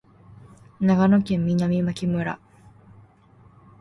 [0.79, 2.39] 長野県南牧村